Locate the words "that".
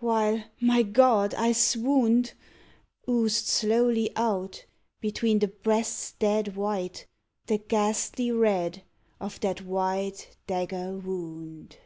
9.38-9.60